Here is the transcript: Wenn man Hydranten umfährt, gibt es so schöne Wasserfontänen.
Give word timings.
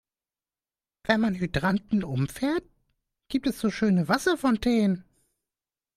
Wenn 1.03 1.21
man 1.21 1.35
Hydranten 1.35 2.03
umfährt, 2.03 2.63
gibt 3.27 3.45
es 3.45 3.59
so 3.59 3.69
schöne 3.69 4.07
Wasserfontänen. 4.07 5.05